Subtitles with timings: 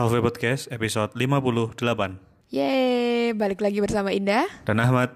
[0.00, 1.76] Halfway Podcast episode 58
[2.48, 4.48] Yeay, balik lagi bersama Indah.
[4.64, 5.12] Dan Ahmad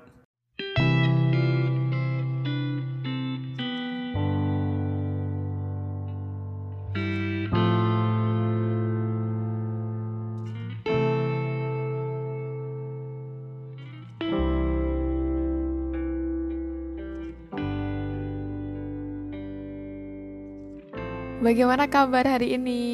[21.40, 22.84] Bagaimana kabar hari ini?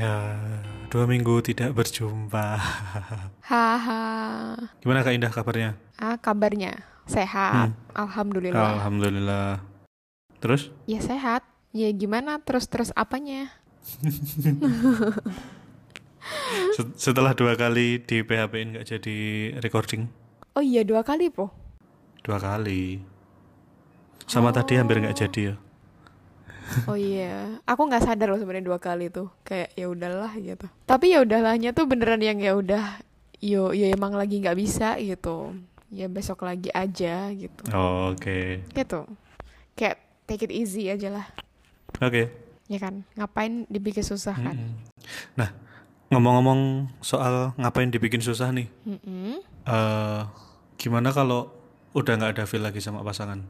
[0.00, 0.41] Ya,
[0.92, 2.60] dua minggu tidak berjumpa
[3.50, 4.04] Haha.
[4.84, 5.72] Gimana Kak Indah kabarnya?
[5.96, 7.72] Ah, kabarnya sehat.
[7.96, 8.76] Alhamdulillah.
[8.78, 9.64] Alhamdulillah
[10.38, 10.68] Terus?
[10.84, 11.42] Ya sehat.
[11.72, 13.48] Ya gimana terus-terus apanya?
[16.76, 19.16] Se- setelah dua kali di PHP-in nggak jadi
[19.58, 20.06] recording
[20.52, 21.48] Oh iya dua kali po.
[22.22, 23.00] Dua kali
[24.28, 25.54] Sama tadi hampir nggak jadi ya
[26.90, 29.28] Oh iya, aku nggak sadar loh sebenarnya dua kali tuh.
[29.44, 30.66] Kayak ya udahlah gitu.
[30.88, 33.00] Tapi ya udahlah,nya tuh beneran yang ya udah,
[33.42, 35.56] yo ya emang lagi nggak bisa gitu.
[35.92, 37.62] Ya besok lagi aja gitu.
[37.76, 39.00] Oh, Oke Gitu.
[39.76, 41.26] Kayak take it easy aja lah.
[42.00, 42.32] Oke
[42.72, 43.04] Ya kan?
[43.12, 44.56] Ngapain dibikin susah kan?
[44.56, 44.72] Mm-mm.
[45.36, 45.52] Nah,
[46.08, 49.40] ngomong-ngomong soal ngapain dibikin susah nih Mm-mm.
[49.68, 50.22] eh
[50.76, 51.52] Gimana kalau
[51.92, 53.44] udah nggak ada feel lagi sama pasangan?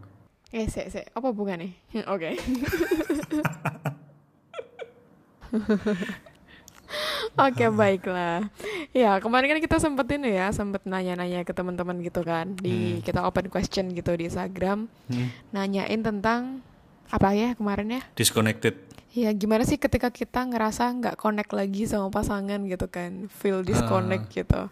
[0.52, 1.72] Eh, se, se, apa hubungannya?
[2.12, 2.36] Oke.
[7.40, 8.52] Oke, baiklah.
[8.92, 13.24] Ya, kemarin kan kita sempet ini ya, sempet nanya-nanya ke teman-teman gitu kan, di kita
[13.24, 16.60] open question gitu di Instagram, Hmm, nanyain tentang
[17.08, 18.02] apa ya kemarin ya?
[18.12, 18.76] disconnected.
[19.12, 24.28] Ya, gimana sih ketika kita ngerasa nggak connect lagi sama pasangan gitu kan, feel disconnect
[24.32, 24.68] gitu.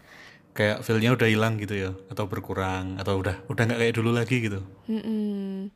[0.51, 4.37] Kayak feel-nya udah hilang gitu ya, atau berkurang, atau udah udah nggak kayak dulu lagi
[4.43, 4.59] gitu.
[4.91, 5.71] Mm-mm.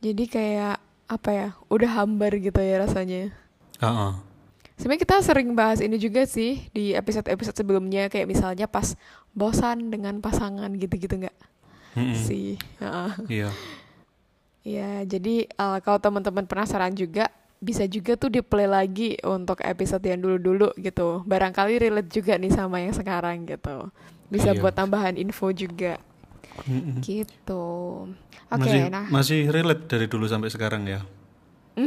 [0.00, 3.32] Jadi kayak apa ya, udah hambar gitu ya rasanya.
[3.84, 4.12] Heeh.
[4.78, 8.94] Sebenarnya kita sering bahas ini juga sih di episode-episode sebelumnya kayak misalnya pas
[9.34, 11.36] bosan dengan pasangan gitu-gitu nggak
[11.98, 12.14] Mm-mm.
[12.14, 12.54] sih?
[12.78, 13.10] Heeh.
[13.26, 13.50] Iya.
[14.62, 20.02] Ya jadi eh, kalau teman-teman penasaran juga bisa juga tuh di play lagi untuk episode
[20.06, 21.26] yang dulu-dulu gitu.
[21.26, 23.90] Barangkali relate juga nih sama yang sekarang gitu.
[24.30, 24.60] Bisa Iya.
[24.62, 25.98] buat tambahan info juga
[27.02, 27.64] gitu.
[28.48, 31.00] Oke, masih nah masih relate dari dulu sampai sekarang ya.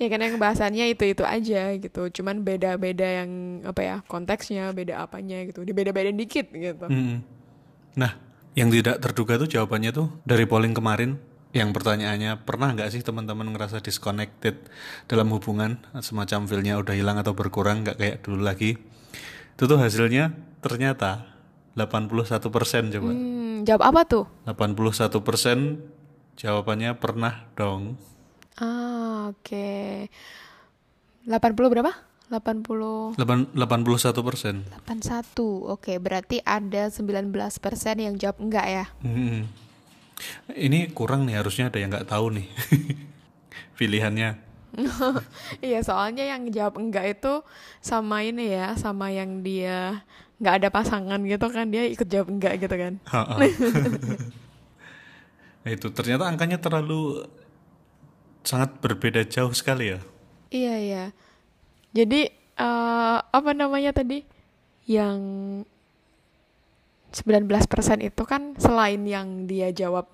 [0.00, 2.10] ya kan yang bahasannya itu-itu aja gitu.
[2.10, 5.62] Cuman beda-beda yang apa ya konteksnya, beda apanya gitu.
[5.62, 6.86] Dibeda-beda dikit gitu.
[7.94, 8.12] Nah,
[8.54, 11.18] yang tidak terduga tuh jawabannya tuh dari polling kemarin
[11.54, 14.58] yang pertanyaannya pernah nggak sih teman-teman ngerasa disconnected
[15.06, 18.74] dalam hubungan semacam feel-nya udah hilang atau berkurang nggak kayak dulu lagi
[19.54, 21.30] itu tuh hasilnya ternyata
[21.78, 22.42] 81%
[22.90, 24.24] coba Hmm, jawab apa tuh?
[24.44, 25.78] 81%
[26.34, 27.94] jawabannya pernah dong
[28.54, 30.06] Ah, oke.
[31.26, 31.90] 80 berapa?
[32.30, 35.66] 80 Delapan- 81% 81.
[35.66, 37.30] Oke, berarti ada 19%
[37.98, 38.84] yang jawab enggak ya?
[39.02, 39.50] Hmm.
[40.54, 42.46] Ini kurang nih harusnya ada yang nggak tahu nih
[43.78, 44.44] pilihannya
[45.64, 47.42] iya, soalnya yang jawab enggak itu
[47.78, 50.02] sama ini ya, sama yang dia
[50.42, 52.94] nggak ada pasangan gitu kan, dia ikut jawab enggak gitu kan.
[55.64, 57.24] Nah, itu ternyata angkanya terlalu
[58.44, 60.00] sangat berbeda jauh sekali ya.
[60.52, 61.04] Iya, iya.
[61.96, 64.28] Jadi eh, apa namanya tadi?
[64.84, 65.16] Yang
[67.14, 70.10] 19% itu kan selain yang dia jawab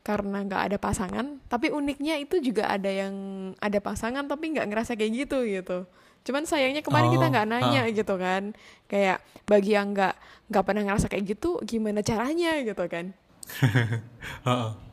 [0.00, 3.12] karena nggak ada pasangan, tapi uniknya itu juga ada yang
[3.60, 5.84] ada pasangan tapi nggak ngerasa kayak gitu gitu.
[6.24, 8.56] Cuman sayangnya kemarin kita Oh, nggak nanya gitu kan,
[8.88, 10.16] kayak bagi yang nggak
[10.48, 13.12] nggak pernah ngerasa kayak gitu, gimana caranya gitu kan?
[14.48, 14.88] Ha-ha.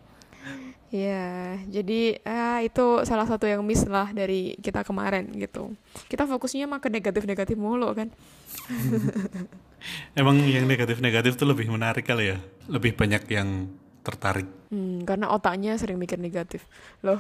[0.94, 5.76] Iya, jadi ah, itu salah satu yang miss lah dari kita kemarin gitu.
[6.08, 8.08] Kita fokusnya mah ke negatif-negatif mulu kan.
[10.16, 12.38] Emang yang negatif-negatif tuh lebih menarik kali ya.
[12.72, 13.70] Lebih banyak yang
[14.06, 14.46] tertarik.
[14.70, 16.66] Hmm, karena otaknya sering mikir negatif.
[17.02, 17.18] Loh.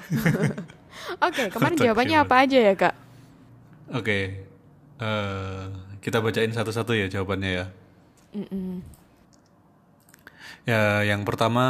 [1.28, 2.96] Oke, kemarin Otak jawabannya apa aja ya, Kak?
[3.94, 4.48] Oke.
[4.96, 5.64] eh,
[6.00, 7.66] kita bacain satu-satu ya jawabannya ya.
[8.38, 8.86] Mm-mm.
[10.66, 11.66] Ya, yang pertama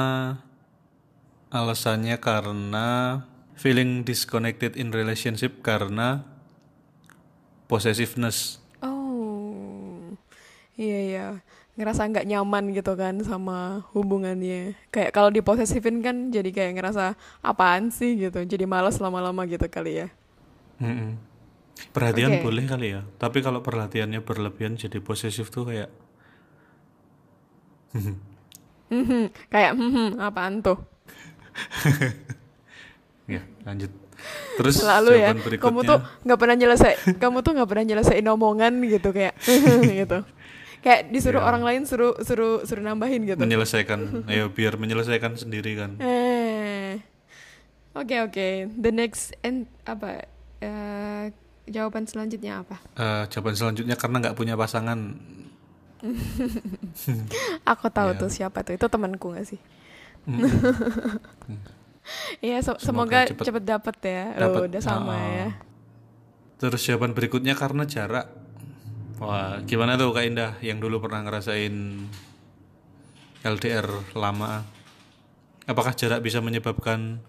[1.50, 3.22] alasannya karena
[3.56, 6.28] feeling disconnected in relationship karena
[7.72, 8.60] possessiveness.
[10.76, 11.26] Iya, iya.
[11.76, 14.76] Ngerasa nggak nyaman gitu kan sama hubungannya.
[14.94, 17.06] Kayak kalau diposesifin kan jadi kayak ngerasa
[17.44, 18.40] apaan sih gitu.
[18.44, 20.08] Jadi malas lama-lama gitu kali ya.
[20.80, 21.16] Mm-mm.
[21.96, 22.44] Perhatian Oke.
[22.44, 25.90] boleh kali ya, tapi kalau perhatiannya berlebihan jadi posesif tuh kayak
[28.94, 30.78] Mhm, kayak hmm apaan tuh?
[33.34, 33.92] ya lanjut.
[34.56, 35.32] Terus Selalu ya.
[35.36, 36.96] berikutnya Kamu tuh nggak pernah nyelesai.
[37.20, 39.34] kamu tuh nggak pernah nyelesain omongan gitu kayak
[40.02, 40.18] gitu.
[40.86, 41.48] Kayak disuruh Iya.
[41.48, 43.42] orang lain suruh suruh suruh nambahin gitu.
[43.42, 44.00] menyelesaikan,
[44.30, 45.98] ayo biar menyelesaikan sendiri kan.
[45.98, 47.02] Eh.
[47.92, 48.48] Oke oke.
[48.72, 50.30] The next and apa?
[50.62, 51.34] eh,
[51.66, 52.78] jawaban selanjutnya apa?
[52.94, 55.18] Eh, jawaban selanjutnya karena nggak punya pasangan.
[57.66, 58.20] Aku tahu Iya.
[58.20, 58.74] tuh siapa tuh.
[58.74, 59.60] Itu temanku gak sih?
[60.24, 61.58] Mm-mm.
[62.40, 64.24] Iya, se- Semoga semoga cepet- cepet dapet ya.
[64.36, 64.60] Dapet.
[64.60, 65.18] Oh, udah sama Oh.
[65.18, 65.48] ya.
[66.56, 68.30] Terus jawaban berikutnya karena jarak.
[69.16, 71.72] Wah, gimana tuh Kak Indah yang dulu pernah ngerasain
[73.42, 74.68] LDR lama?
[75.66, 77.24] Apakah jarak bisa menyebabkan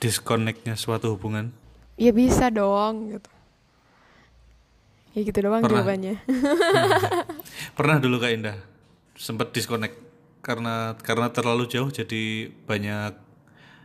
[0.00, 1.52] disconnectnya suatu hubungan?
[2.00, 3.30] Ya bisa dong gitu.
[5.14, 5.84] Ya gitu doang Pernah.
[5.84, 6.14] jawabannya.
[7.78, 8.58] Pernah dulu Kak Indah
[9.14, 9.94] sempat disconnect
[10.42, 13.14] karena karena terlalu jauh jadi banyak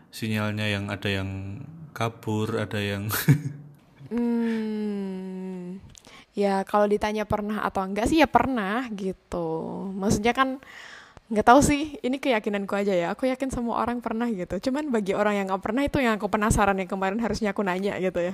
[0.10, 1.62] sinyalnya yang ada yang
[1.94, 3.12] kabur, ada yang
[4.10, 5.39] Hmm.
[6.38, 9.48] Ya kalau ditanya pernah atau enggak sih ya pernah gitu.
[9.98, 10.62] Maksudnya kan
[11.30, 13.14] nggak tahu sih, ini keyakinanku aja ya.
[13.14, 14.70] Aku yakin semua orang pernah gitu.
[14.70, 17.98] Cuman bagi orang yang nggak pernah itu yang aku penasaran yang kemarin harusnya aku nanya
[18.02, 18.34] gitu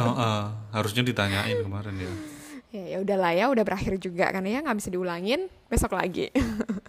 [0.00, 2.12] oh, ah, harusnya ditanyain kemarin ya.
[2.70, 5.50] Ya ya udahlah ya, udah berakhir juga kan ya, nggak bisa diulangin.
[5.66, 6.30] Besok lagi.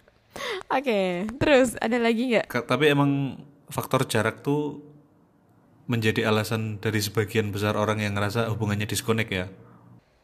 [0.77, 2.69] Oke, terus ada lagi nggak?
[2.69, 4.77] Tapi emang faktor jarak tuh
[5.89, 9.49] menjadi alasan dari sebagian besar orang yang ngerasa hubungannya disconnect ya.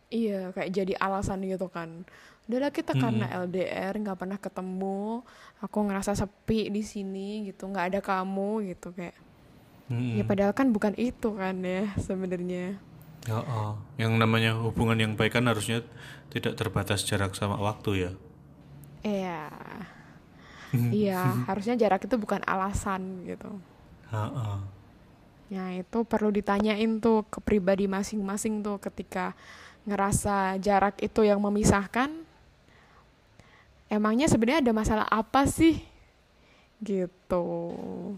[0.08, 2.08] Iya, kayak jadi alasan gitu kan.
[2.48, 5.20] Udahlah kita karena LDR nggak pernah ketemu,
[5.60, 9.20] aku ngerasa sepi di sini gitu, nggak ada kamu gitu kayak.
[9.92, 10.20] Mm-mm.
[10.20, 12.80] Ya padahal kan bukan itu kan ya sebenarnya.
[13.28, 13.76] Ya, oh.
[14.00, 15.84] Yang namanya hubungan yang baik kan harusnya
[16.32, 18.12] tidak terbatas jarak sama waktu ya.
[19.04, 19.44] Iya.
[20.72, 21.20] Iya,
[21.52, 23.60] harusnya jarak itu bukan alasan gitu.
[24.08, 24.64] Ha-ha.
[25.48, 29.36] Ya itu perlu ditanyain tuh ke pribadi masing-masing tuh ketika
[29.88, 32.12] ngerasa jarak itu yang memisahkan.
[33.88, 35.80] Emangnya sebenarnya ada masalah apa sih?
[36.84, 37.46] Gitu.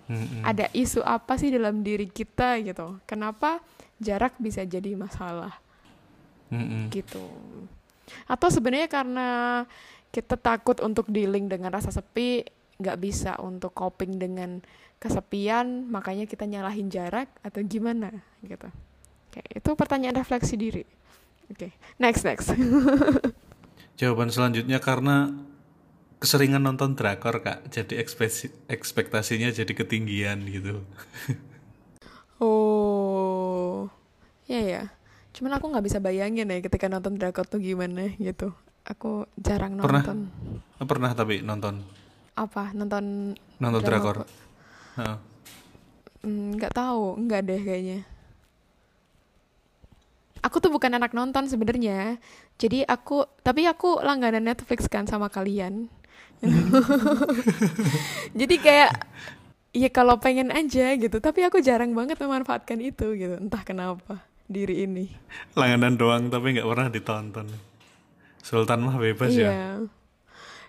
[0.10, 0.42] Mm-mm.
[0.42, 2.98] Ada isu apa sih dalam diri kita gitu?
[3.06, 3.62] Kenapa
[4.02, 5.54] jarak bisa jadi masalah
[6.50, 6.90] Mm-mm.
[6.90, 7.22] gitu?
[8.26, 9.30] Atau sebenarnya karena
[10.10, 12.42] kita takut untuk dealing dengan rasa sepi,
[12.82, 14.58] nggak bisa untuk coping dengan
[14.98, 18.10] kesepian, makanya kita nyalahin jarak atau gimana
[18.42, 18.68] gitu.
[19.30, 20.84] Oke, itu pertanyaan refleksi diri.
[21.50, 22.54] Oke, next next.
[24.00, 25.34] Jawaban selanjutnya karena
[26.20, 30.84] keseringan nonton drakor kak, jadi ekspektasi ekspektasinya jadi ketinggian gitu.
[32.44, 33.90] oh,
[34.46, 34.84] ya ya.
[35.34, 38.52] Cuman aku nggak bisa bayangin ya ketika nonton drakor tuh gimana gitu.
[38.88, 40.02] Aku jarang Pernah?
[40.04, 40.20] nonton.
[40.80, 41.84] Pernah tapi nonton
[42.34, 42.72] Apa?
[42.72, 44.16] Nonton nonton Drama drakor.
[44.16, 44.26] apa?
[44.96, 45.12] Ha.
[46.24, 48.00] Hmm, nggak tahu, nggak deh kayaknya.
[50.50, 52.18] Aku tuh bukan anak nonton sebenarnya.
[52.58, 55.94] Jadi aku, tapi aku langganan Netflix kan sama kalian.
[58.40, 58.92] Jadi kayak
[59.70, 63.38] ya kalau pengen aja gitu, tapi aku jarang banget memanfaatkan itu gitu.
[63.38, 65.06] Entah kenapa diri ini.
[65.54, 67.48] Langganan doang tapi nggak pernah ditonton.
[68.42, 69.54] Sultan mah bebas ya.
[69.54, 69.66] Iya.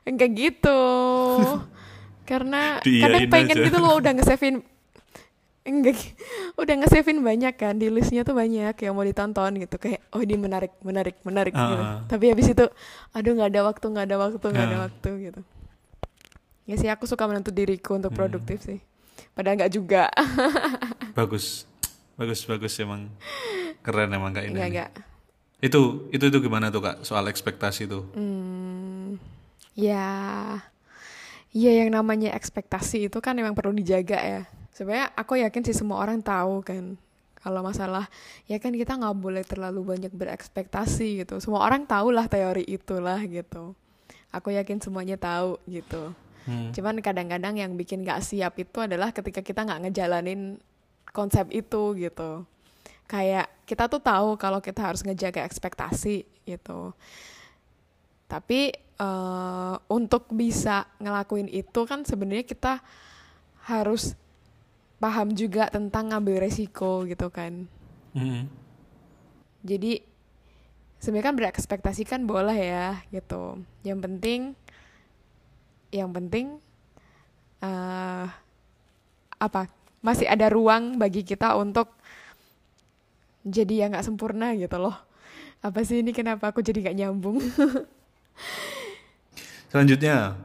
[0.04, 0.80] Enggak gitu.
[2.30, 3.66] Karena Diiyain kadang pengen aja.
[3.66, 4.62] gitu loh udah nge-savein
[5.60, 5.96] enggak
[6.60, 10.36] udah nge-savein banyak kan di listnya tuh banyak yang mau ditonton gitu kayak oh ini
[10.36, 11.74] menarik menarik menarik gitu.
[11.76, 12.00] Ah.
[12.04, 12.64] Tapi habis itu
[13.10, 14.82] aduh nggak ada waktu nggak ada waktu nggak ada Ah.
[14.86, 15.40] waktu gitu.
[16.64, 18.20] Ya sih aku suka menuntut diriku untuk Hmm.
[18.20, 18.80] produktif sih.
[19.32, 20.08] Padahal nggak juga.
[21.18, 21.66] Bagus.
[22.14, 23.08] Bagus bagus emang
[23.80, 24.52] keren emang kak ini.
[24.54, 24.90] Enggak enggak.
[25.60, 28.04] Itu itu itu gimana tuh kak soal ekspektasi tuh?
[28.12, 29.16] Hmm,
[29.72, 30.04] ya,
[31.50, 34.42] ya yang namanya ekspektasi itu kan memang perlu dijaga ya.
[34.74, 36.94] Sebenarnya aku yakin sih semua orang tahu kan.
[37.40, 38.04] Kalau masalah
[38.44, 41.40] ya kan kita nggak boleh terlalu banyak berekspektasi gitu.
[41.40, 43.72] Semua orang tahu lah teori itulah gitu.
[44.30, 46.12] Aku yakin semuanya tahu gitu.
[46.44, 46.72] Hmm.
[46.72, 50.56] Cuman kadang-kadang yang bikin gak siap itu adalah ketika kita nggak ngejalanin
[51.12, 52.44] konsep itu gitu.
[53.10, 56.94] Kayak kita tuh tahu kalau kita harus ngejaga ekspektasi gitu.
[58.30, 62.78] Tapi eh, untuk bisa ngelakuin itu kan sebenarnya kita
[63.66, 64.14] harus
[65.00, 67.64] paham juga tentang ngambil resiko gitu kan.
[68.12, 68.44] Mm-mm.
[69.64, 70.04] Jadi
[71.00, 73.64] sebenarnya kan berekspektasi kan boleh ya gitu.
[73.80, 74.40] Yang penting
[75.90, 76.60] yang penting
[77.64, 78.26] eh
[79.40, 79.72] apa?
[80.04, 81.92] Masih ada ruang bagi kita untuk
[83.44, 84.96] jadi yang nggak sempurna gitu loh.
[85.60, 87.36] Apa sih ini kenapa aku jadi gak nyambung?
[89.70, 90.40] Selanjutnya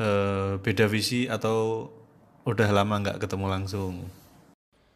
[0.00, 1.88] eh, beda visi atau
[2.44, 3.94] udah lama nggak ketemu langsung?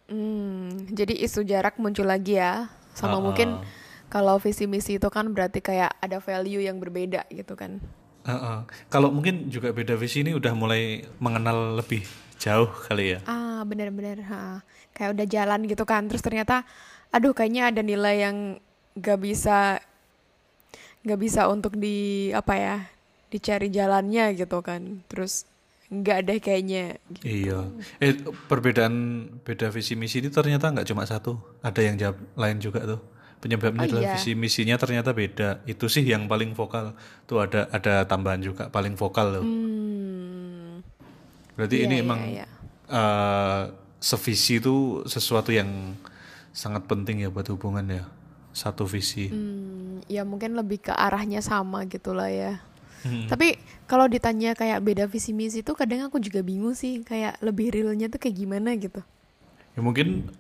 [0.08, 2.72] Hmm, jadi isu jarak muncul lagi ya.
[2.96, 3.64] Sama Ah, mungkin ah.
[4.08, 7.80] kalau visi misi itu kan berarti kayak ada value yang berbeda gitu kan.
[8.24, 8.58] Heeh.
[8.92, 12.04] Kalau mungkin juga beda visi ini udah mulai mengenal lebih
[12.40, 13.18] jauh kali ya.
[13.24, 14.20] Ah, benar-benar.
[14.92, 16.08] Kayak udah jalan gitu kan.
[16.08, 16.64] Terus ternyata,
[17.12, 18.36] aduh kayaknya ada nilai yang
[18.98, 19.80] gak bisa,
[21.06, 22.76] gak bisa untuk di apa ya,
[23.32, 25.04] dicari jalannya gitu kan.
[25.08, 25.44] Terus
[25.88, 27.00] nggak deh kayaknya.
[27.16, 27.24] gitu.
[27.24, 27.58] Iya.
[27.98, 28.12] Eh
[28.46, 28.94] perbedaan
[29.40, 33.00] beda visi misi ini ternyata nggak cuma satu, ada yang jawab lain juga tuh.
[33.38, 34.12] Penyebabnya Oh, adalah iya.
[34.18, 35.62] visi misinya ternyata beda.
[35.62, 36.92] Itu sih yang paling vokal.
[37.24, 39.44] Tuh ada ada tambahan juga paling vokal loh.
[39.46, 40.82] Hmm,
[41.54, 42.46] Berarti iya, ini iya, emang iya.
[42.90, 43.62] eh,
[43.98, 45.94] sevisi itu sesuatu yang
[46.50, 48.04] sangat penting ya buat hubungan ya.
[48.50, 49.30] Satu visi.
[49.30, 52.58] Hmm, ya mungkin lebih ke arahnya sama gitu lah ya.
[53.04, 53.26] Hmm.
[53.30, 57.02] Tapi kalau ditanya kayak beda visi misi itu kadang aku juga bingung sih.
[57.06, 59.00] Kayak lebih realnya tuh kayak gimana gitu.
[59.76, 60.30] Ya mungkin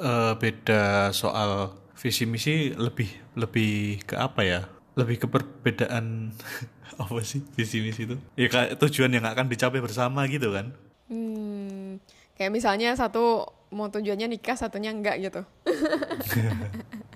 [0.00, 4.60] eh, beda soal visi misi lebih lebih ke apa ya?
[4.96, 6.32] Lebih ke perbedaan
[7.02, 8.16] apa sih visi misi itu?
[8.36, 10.72] Ya kayak tujuan yang akan dicapai bersama gitu kan?
[11.12, 12.00] Hmm,
[12.40, 15.42] kayak misalnya satu mau tujuannya nikah, satunya enggak gitu.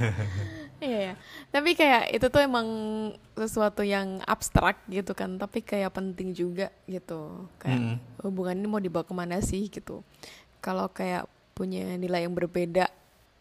[0.82, 1.14] Iya, ya.
[1.54, 2.66] tapi kayak itu tuh emang
[3.38, 7.46] sesuatu yang abstrak gitu kan, tapi kayak penting juga gitu.
[7.62, 7.96] Kayak Mm-mm.
[8.26, 10.02] hubungan ini mau dibawa ke mana sih gitu.
[10.58, 12.90] Kalau kayak punya nilai yang berbeda,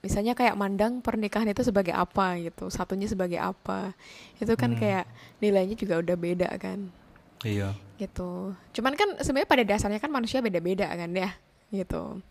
[0.05, 3.97] misalnya kayak mandang pernikahan itu sebagai apa gitu, satunya sebagai apa,
[4.37, 5.09] itu kan kayak
[5.41, 6.93] nilainya juga udah beda kan
[7.41, 7.73] Iya.
[7.97, 8.53] gitu.
[8.77, 11.33] Cuman kan sebenarnya pada dasarnya kan manusia beda-beda kan ya,
[11.73, 12.21] gitu.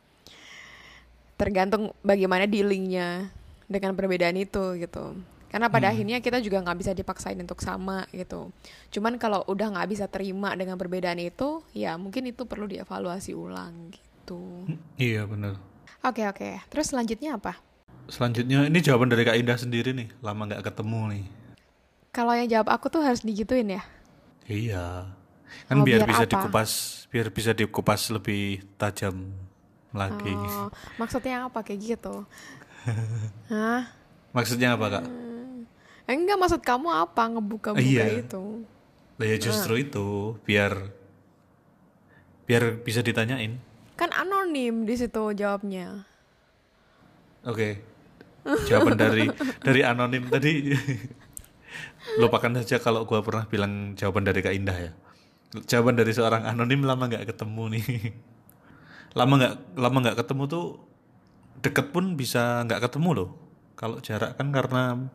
[1.34, 3.32] Tergantung bagaimana dealingnya
[3.70, 5.14] dengan perbedaan itu gitu.
[5.50, 8.54] Karena pada akhirnya kita juga nggak bisa dipaksain untuk sama gitu.
[8.94, 13.90] Cuman kalau udah nggak bisa terima dengan perbedaan itu, ya mungkin itu perlu dievaluasi ulang
[13.90, 14.66] gitu.
[14.94, 15.58] Iya benar.
[16.06, 16.62] Oke oke.
[16.70, 17.58] Terus selanjutnya apa?
[18.06, 20.10] Selanjutnya ini jawaban dari Kak Indah sendiri nih.
[20.22, 21.24] Lama nggak ketemu nih.
[22.14, 23.82] Kalau yang jawab aku tuh harus digituin ya.
[24.46, 25.14] Iya.
[25.66, 26.30] Kan Oh, biar, biar bisa apa?
[26.30, 26.70] dikupas,
[27.10, 29.34] biar bisa dikupas lebih tajam
[29.90, 30.30] lagi.
[30.30, 32.22] Oh, maksudnya apa kayak gitu?
[33.46, 33.82] Hah?
[34.30, 35.04] Maksudnya apa kak?
[36.06, 38.22] Eh, Enggak maksud kamu apa ngebuka-buka Iya.
[38.22, 38.64] itu?
[39.14, 40.06] Lah ya justru itu
[40.42, 40.90] biar
[42.44, 43.60] biar bisa ditanyain.
[43.94, 46.02] Kan anonim di situ jawabnya.
[47.42, 47.78] Oke.
[48.64, 49.28] Jawaban dari
[49.66, 50.72] dari anonim tadi
[52.16, 54.92] lupakan saja kalau gua pernah bilang jawaban dari Kak Indah ya.
[55.62, 57.86] Jawaban dari seorang anonim lama nggak ketemu nih.
[59.18, 60.66] Lama nggak lama nggak ketemu tuh
[61.60, 63.30] deket pun bisa nggak ketemu loh.
[63.76, 65.08] Kalau jarak kan karena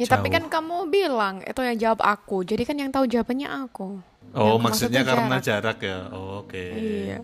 [0.00, 0.36] Ya tapi Jauh.
[0.40, 2.42] kan kamu bilang itu yang jawab aku.
[2.42, 4.00] Jadi kan yang tahu jawabannya aku.
[4.32, 6.08] oh Yang maksudnya karena jarak, ya.
[6.10, 6.64] Oh, Oke.
[6.72, 7.18] Iya.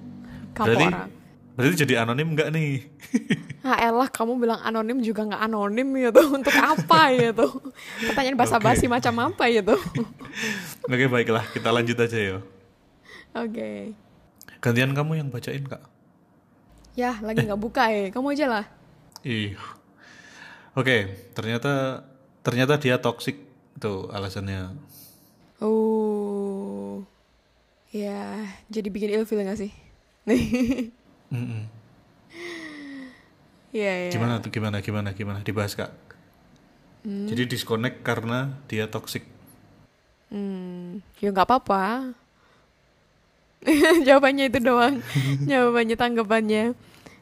[0.53, 1.09] Kamu Berarti orang.
[1.57, 2.73] berarti jadi anonim nggak nih?
[3.69, 6.23] Ah elah kamu bilang anonim juga nggak anonim gitu.
[6.39, 7.47] Untuk apa gitu?
[8.07, 9.75] Pertanyaan basa-basi macam apa gitu?
[10.87, 12.39] Oke baiklah kita lanjut aja ya.
[13.35, 13.93] Oke.
[14.61, 15.83] Gantian kamu yang bacain kak.
[16.95, 18.09] Ya lagi nggak buka ya.
[18.15, 18.65] Kamu aja lah.
[19.27, 19.59] Ih.
[20.79, 22.05] Oke, ternyata
[22.47, 23.37] ternyata dia toxic
[23.83, 24.79] tuh alasannya.
[25.59, 27.03] Oh.
[27.89, 29.73] Ya, jadi bikin ilfil gak sih?
[31.35, 31.65] Mm-mm.
[33.73, 34.11] Iya, iya.
[34.13, 35.93] Gimana tuh gimana gimana gimana dibahas kak.
[37.09, 39.25] Jadi disconnect karena dia toxic.
[40.29, 42.13] Hmm, ya nggak apa-apa.
[44.07, 45.03] Jawabannya itu doang.
[45.51, 46.65] Jawabannya tanggapannya.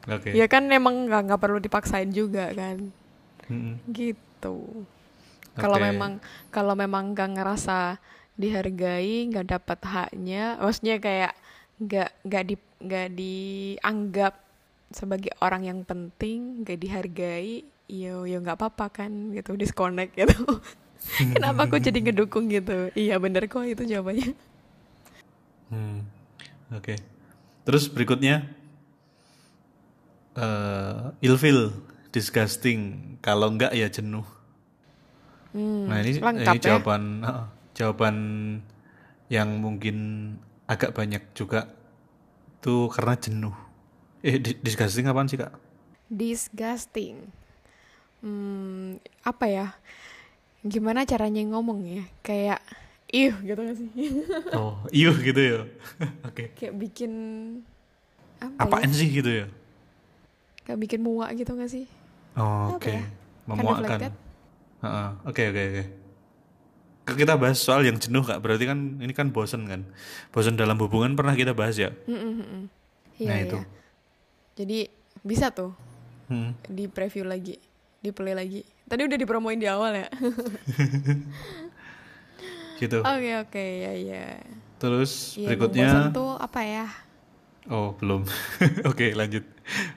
[0.06, 0.30] Oke.
[0.36, 2.92] Ya kan emang nggak nggak perlu dipaksain juga kan.
[3.50, 3.82] Mm-mm.
[3.90, 4.56] Gitu.
[5.56, 5.86] Kalau Oke.
[5.88, 6.12] memang
[6.52, 7.98] kalau memang nggak ngerasa
[8.36, 11.32] dihargai, nggak dapat haknya, maksudnya kayak
[11.80, 14.34] nggak nggak di nggak dianggap
[14.92, 20.36] sebagai orang yang penting, nggak dihargai, yo yo nggak apa-apa kan gitu, disconnect gitu.
[21.34, 22.92] Kenapa aku jadi ngedukung gitu?
[22.92, 24.36] Iya bener kok itu jawabannya.
[25.72, 26.15] Hmm.
[26.74, 26.98] Oke.
[27.66, 28.46] Terus berikutnya
[30.36, 31.72] eh ilfil,
[32.12, 32.80] disgusting.
[33.24, 34.26] Kalau enggak ya jenuh.
[35.54, 36.80] Hmm, Nah ini, lengkap ini ya.
[36.82, 37.46] jawaban heeh,
[37.78, 38.16] jawaban
[39.30, 39.96] yang mungkin
[40.66, 41.70] agak banyak juga
[42.64, 43.54] tuh karena jenuh.
[44.26, 45.52] Eh di- disgusting apaan sih kak?
[46.10, 47.30] Disgusting.
[48.22, 49.66] Hmm, apa ya?
[50.66, 52.04] Gimana caranya ngomong ya?
[52.26, 52.60] Kayak
[53.08, 53.90] ih gitu gak sih?
[54.58, 55.58] Oh iya gitu ya.
[56.28, 56.50] Oke.
[56.52, 57.12] Kayak bikin
[58.36, 58.96] apa Apaan ya?
[58.96, 59.46] sih gitu ya?
[60.62, 61.86] Kayak bikin muak gitu gak sih?
[62.34, 62.90] Oh, Oke.
[62.90, 63.00] ya?
[63.00, 63.08] Kind
[63.46, 63.98] of Memuakkan.
[65.24, 65.84] Oke oke oke.
[67.04, 68.38] Ke- Kita bahas soal yang jenuh kak.
[68.38, 69.86] Berarti kan ini kan bosen kan.
[70.30, 71.94] Bosen dalam hubungan pernah kita bahas ya.
[72.04, 72.66] Mm-mm-mm.
[73.16, 73.46] Iya, nah iya.
[73.46, 73.58] itu.
[74.54, 74.78] Jadi
[75.22, 75.72] bisa tuh
[76.26, 76.58] Hmm.
[76.66, 77.54] di preview lagi,
[77.96, 78.66] di play lagi.
[78.84, 80.08] Tadi udah dipromoin di awal ya.
[82.76, 82.98] Gitu.
[83.00, 84.26] Oke oke ya ya.
[84.76, 86.86] Terus Iya, berikutnya bosan tuh apa ya?
[87.66, 88.22] Oh, belum.
[88.90, 89.42] Oke, lanjut.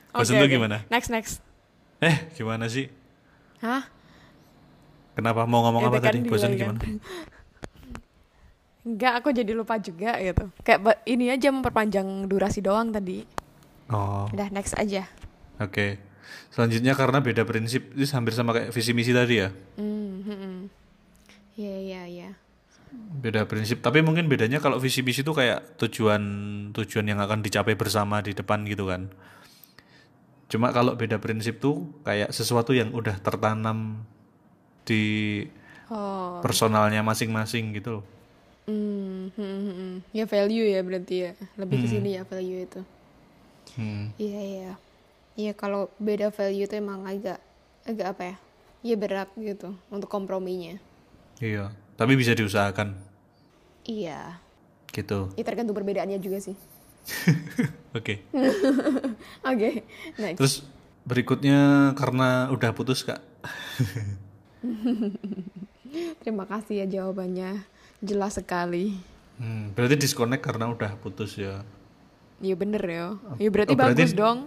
[0.09, 0.81] Oke, Bosan tuh gimana?
[0.89, 1.37] Next next.
[2.01, 2.89] Eh, gimana sih?
[3.61, 3.85] Hah?
[5.13, 6.25] Kenapa mau ngomong Ya, apa kan tadi?
[6.25, 6.49] kan.
[6.57, 6.79] gimana?
[8.89, 10.49] Enggak, aku jadi lupa juga gitu.
[10.65, 13.21] Kayak ini aja memperpanjang durasi doang tadi.
[13.91, 15.05] Oh, Udah next aja.
[15.61, 16.01] oke.
[16.49, 19.53] Selanjutnya karena beda prinsip, itu hampir sama kayak visi misi tadi ya.
[19.77, 20.57] Hmm, hmm, hmm.
[21.53, 22.29] Iya iya iya.
[23.19, 26.23] Beda prinsip, tapi mungkin bedanya kalau visi misi itu kayak tujuan
[26.71, 29.11] tujuan yang akan dicapai bersama di depan gitu kan.
[30.49, 34.01] Cuma kalau beda prinsip tuh kayak sesuatu yang udah tertanam
[34.87, 35.45] di
[35.89, 36.37] Oh.
[36.45, 38.05] personalnya masing-masing gitu loh.
[38.69, 39.95] Hmm, hmm, hmm, hmm.
[40.13, 41.31] Ya value ya berarti ya.
[41.57, 42.81] Lebih ke sini ya value itu.
[43.73, 44.13] Hmm.
[44.21, 44.71] Iya iya.
[45.33, 47.41] Iya kalau beda value itu emang agak
[47.89, 48.35] agak apa ya?
[48.85, 50.77] Iya berat gitu untuk komprominya.
[51.41, 52.95] Iya, tapi bisa diusahakan
[53.83, 54.39] Iya.
[54.89, 55.33] gitu.
[55.35, 56.55] Ya tergantung perbedaannya juga sih.
[57.97, 58.23] Oke.
[59.49, 59.83] Oke,
[60.15, 60.37] next.
[60.37, 60.53] Terus
[61.03, 61.59] berikutnya
[61.93, 63.19] karena udah putus kak.
[66.21, 67.65] Terima kasih ya jawabannya.
[67.99, 68.95] Jelas sekali.
[69.35, 71.63] Hmm, berarti disconnect karena udah putus ya.
[72.39, 73.07] Iya bener ya.
[73.35, 74.39] Iya berarti, Oh, berarti- bagus dong.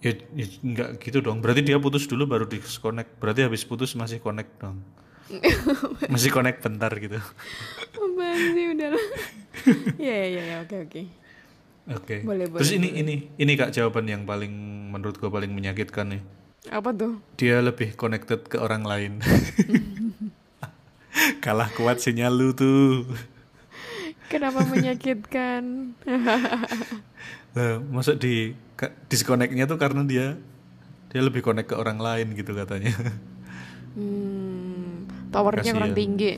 [0.00, 1.40] Ya, ya nggak gitu dong.
[1.40, 3.20] Berarti dia putus dulu baru disconnect.
[3.20, 4.80] Berarti habis putus masih connect dong.
[6.12, 7.18] masih connect bentar gitu.
[7.94, 9.06] Apaan sih udah lah.
[10.00, 11.02] Iya iya iya oke oke.
[11.90, 12.16] Oke.
[12.22, 14.52] Boleh, Terus boleh, ini ini ini kak jawaban yang paling
[14.94, 16.22] menurut gue paling menyakitkan nih.
[16.70, 17.18] Apa tuh?
[17.36, 19.12] Dia lebih connected ke orang lain.
[21.44, 23.04] Kalah kuat sinyal lu tuh.
[24.30, 25.92] Kenapa menyakitkan?
[27.58, 28.54] Lah, masuk di
[29.10, 30.38] disconnectnya tuh karena dia
[31.10, 32.94] dia lebih connect ke orang lain gitu katanya.
[33.98, 34.29] hmm,
[35.30, 35.98] towernya kurang Kasian.
[35.98, 36.32] tinggi.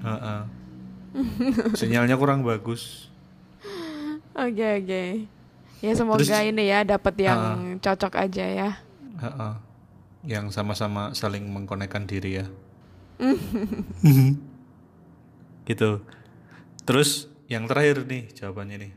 [0.00, 0.40] Heeh.
[1.78, 3.10] Sinyalnya kurang bagus.
[4.32, 5.02] Oke oke.
[5.80, 7.40] Ya semoga Terus- ini ya dapat yang
[7.82, 8.70] cocok aja ya.
[9.20, 9.54] Heeh.
[10.24, 12.46] Yang sama-sama saling mengkonekkan diri ya.
[15.68, 16.00] gitu.
[16.84, 18.92] Terus yang terakhir nih jawabannya nih.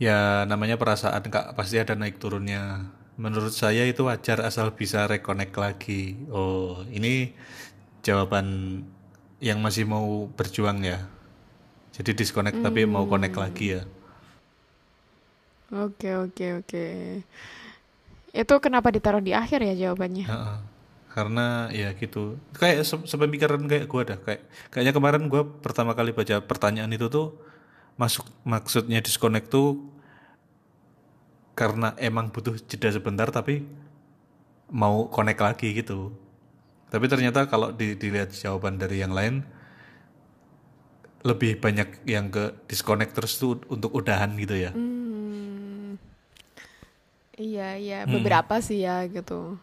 [0.00, 2.90] Ya namanya perasaan kak pasti ada naik turunnya.
[3.22, 6.18] Menurut saya itu wajar asal bisa reconnect lagi.
[6.26, 7.30] Oh ini
[8.02, 8.82] jawaban
[9.38, 11.06] yang masih mau berjuang ya.
[11.94, 13.86] Jadi disconnect tapi mau connect lagi ya.
[15.70, 16.84] Oke oke oke.
[18.34, 20.26] Itu kenapa ditaruh di akhir ya jawabannya?
[20.26, 20.58] Heeh.
[21.14, 22.42] Karena ya gitu.
[22.58, 24.18] Kayak se sepemikiran kayak gua dah.
[24.18, 27.38] Kayak kayaknya kemarin gua pertama kali baca pertanyaan itu tuh
[27.94, 29.78] masuk maksudnya disconnect tuh
[31.52, 33.64] karena emang butuh jeda sebentar tapi
[34.68, 36.12] mau connect lagi gitu.
[36.88, 39.44] Tapi ternyata kalau di- dilihat jawaban dari yang lain
[41.22, 44.72] lebih banyak yang ke disconnect terus tuh untuk udahan gitu ya.
[44.72, 45.94] Hmm.
[47.32, 48.12] Iya iya Hmm.
[48.12, 49.56] beberapa sih ya gitu.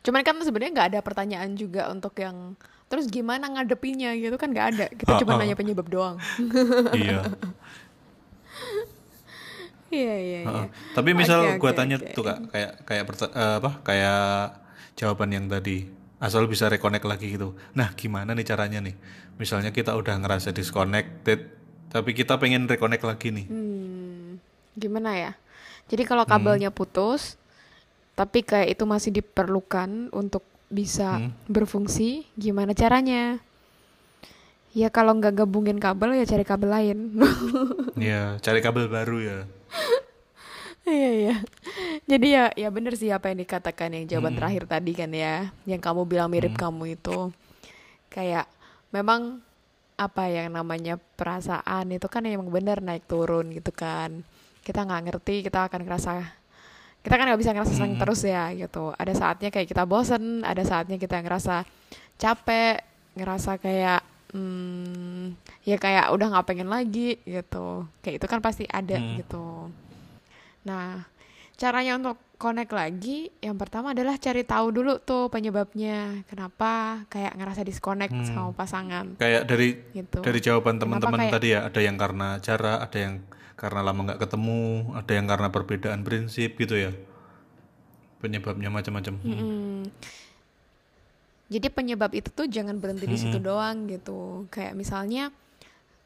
[0.00, 2.54] Cuman kan sebenarnya nggak ada pertanyaan juga untuk yang
[2.86, 4.86] terus gimana ngadepinnya gitu kan nggak ada.
[4.88, 5.42] Kita cuma Ha-ha.
[5.42, 6.16] nanya penyebab doang.
[6.92, 7.26] iya.
[9.90, 10.66] Iya iya iya.
[10.96, 12.14] Tapi misal gua oke, tanya oke.
[12.16, 13.70] tuh kak, kayak kayak eh, apa?
[13.86, 14.22] Kayak
[14.98, 15.86] jawaban yang tadi,
[16.18, 17.54] asal bisa reconnect lagi gitu.
[17.78, 18.96] Nah, gimana nih caranya nih?
[19.38, 21.38] Misalnya kita udah ngerasa disconnected,
[21.92, 23.46] tapi kita pengen reconnect lagi nih.
[23.46, 24.42] Hmm,
[24.74, 25.32] gimana ya?
[25.86, 26.32] Jadi kalau Hmm.
[26.34, 27.38] kabelnya putus,
[28.18, 31.30] tapi kayak itu masih diperlukan untuk bisa Hmm.
[31.46, 33.38] berfungsi, gimana caranya?
[34.76, 36.98] Ya kalau nggak gabungin kabel ya cari kabel lain.
[37.96, 39.38] Iya, cari kabel baru ya.
[40.86, 41.36] Iya iya.
[42.06, 44.38] Jadi ya ya bener sih apa yang dikatakan yang jawaban Hmm.
[44.38, 47.34] terakhir tadi kan ya, yang kamu bilang mirip kamu itu.
[48.06, 48.46] Kayak
[48.94, 49.42] memang
[49.98, 54.22] apa yang namanya perasaan itu kan emang bener naik turun gitu kan.
[54.62, 56.12] Kita nggak ngerti, kita akan ngerasa
[57.02, 58.02] kita kan nggak bisa ngerasa senang Hmm.
[58.06, 58.94] terus ya gitu.
[58.94, 61.66] Ada saatnya kayak kita bosen, ada saatnya kita ngerasa
[62.14, 62.78] capek,
[63.18, 67.84] ngerasa kayak hmm, ya kayak udah nggak pengen lagi gitu.
[68.00, 69.16] Kayak itu kan pasti ada Hmm.
[69.16, 69.46] gitu.
[70.64, 71.06] Nah,
[71.54, 76.20] caranya untuk connect lagi, yang pertama adalah cari tahu dulu tuh penyebabnya.
[76.26, 78.26] Kenapa kayak ngerasa disconnect Hmm.
[78.26, 80.20] sama pasangan Kayak dari gitu.
[80.20, 83.14] dari jawaban teman-teman kayak- tadi ya, ada yang karena jarak, ada yang
[83.54, 84.62] karena lama nggak ketemu,
[84.92, 86.92] ada yang karena perbedaan prinsip gitu ya.
[88.16, 89.14] Penyebabnya macam-macam.
[89.16, 89.32] Hmm.
[89.32, 89.80] Mm-mm.
[91.46, 94.50] Jadi penyebab itu tuh jangan berhenti di situ doang gitu.
[94.50, 95.30] Kayak misalnya,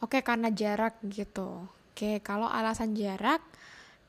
[0.05, 1.65] oke karena jarak gitu.
[1.93, 3.41] Oke kalau alasan jarak,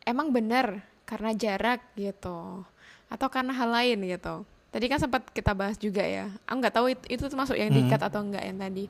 [0.04, 2.68] emang bener karena jarak gitu.
[3.08, 4.44] Atau karena hal lain gitu.
[4.72, 6.32] Tadi kan sempat kita bahas juga ya.
[6.48, 7.80] Aku nggak tahu itu, itu termasuk yang Hmm.
[7.80, 8.86] diikat atau enggak yang tadi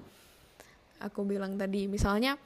[1.01, 1.89] aku bilang tadi.
[1.89, 2.37] Misalnya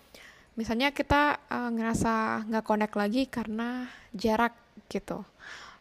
[0.55, 4.55] misalnya kita eh, ngerasa nggak connect lagi karena jarak
[4.87, 5.23] gitu.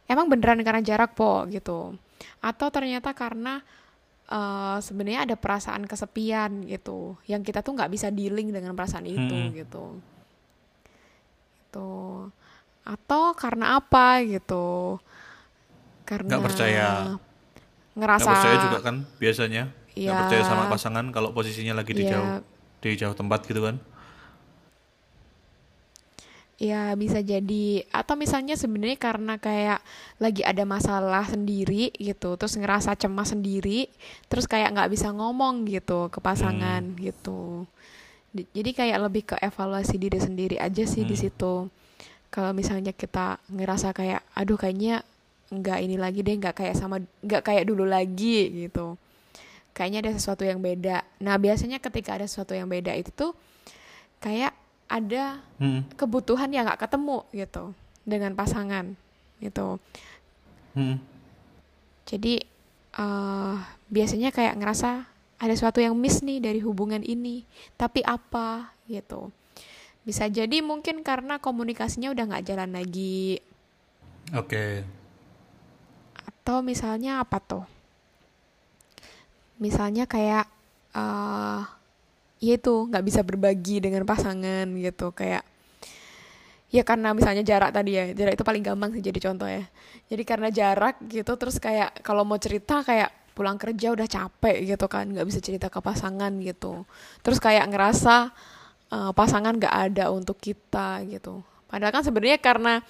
[0.06, 1.94] Emang beneran karena jarak po gitu.
[2.42, 3.62] Atau ternyata karena
[4.26, 9.20] eh, sebenarnya ada perasaan kesepian gitu yang kita tuh nggak bisa dealing dengan perasaan itu
[9.20, 9.56] Mm-mm.
[9.56, 9.84] gitu
[11.64, 12.30] gitu
[12.84, 15.00] atau karena apa gitu
[16.04, 16.88] karena Nggak percaya.
[17.94, 19.62] ngerasa Nggak percaya juga kan biasanya
[19.94, 20.18] nggak Ya.
[20.26, 22.18] percaya sama pasangan kalau posisinya lagi di Ya.
[22.18, 22.30] jauh
[22.78, 23.78] di jauh tempat gitu kan
[26.64, 29.84] Ya bisa jadi atau misalnya sebenarnya karena kayak
[30.16, 33.92] lagi ada masalah sendiri gitu, terus ngerasa cemas sendiri,
[34.32, 37.68] terus kayak nggak bisa ngomong gitu ke pasangan gitu.
[38.32, 41.22] Di- Jadi kayak lebih ke evaluasi diri sendiri aja sih di Hmm.
[41.22, 41.54] situ.
[42.32, 45.04] Kalau misalnya kita ngerasa kayak, aduh kayaknya
[45.52, 48.96] nggak ini lagi deh, nggak kayak sama, nggak kayak dulu lagi gitu.
[49.70, 51.04] Kayaknya ada sesuatu yang beda.
[51.20, 53.36] Nah biasanya ketika ada sesuatu yang beda itu tuh
[54.18, 55.82] kayak ada Hmm.
[55.96, 57.72] kebutuhan yang nggak ketemu gitu
[58.04, 58.92] dengan pasangan
[59.40, 59.80] gitu.
[60.74, 60.98] Hmm.
[62.04, 62.42] jadi
[62.94, 63.56] eh
[63.88, 65.06] biasanya kayak ngerasa
[65.40, 67.42] ada sesuatu yang miss nih dari hubungan ini
[67.74, 69.32] tapi apa gitu.
[70.04, 73.40] Bisa jadi mungkin karena komunikasinya udah nggak jalan lagi.
[74.36, 74.84] Oke.
[76.14, 77.64] Atau misalnya apa tuh?
[79.56, 80.44] Misalnya kayak
[80.94, 81.60] eh
[82.44, 85.42] ya itu nggak bisa berbagi dengan pasangan gitu kayak
[86.74, 89.64] ya karena misalnya jarak tadi ya jarak itu paling gampang sih jadi contoh ya.
[90.10, 94.86] Jadi karena jarak gitu terus kayak kalau mau cerita kayak pulang kerja udah capek gitu
[94.86, 96.84] kan nggak bisa cerita ke pasangan gitu.
[97.24, 98.34] Terus kayak ngerasa
[98.92, 101.40] eh, pasangan nggak ada untuk kita gitu.
[101.70, 102.82] Padahal kan sebenarnya karena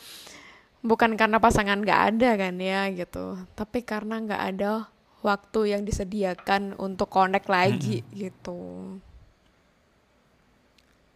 [0.85, 4.85] bukan karena pasangan nggak ada kan ya gitu tapi karena nggak ada
[5.25, 9.01] waktu yang disediakan untuk connect lagi gitu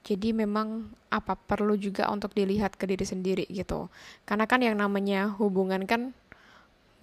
[0.08, 3.92] jadi memang apa perlu juga untuk dilihat ke diri sendiri gitu
[4.24, 6.16] karena kan yang namanya hubungan kan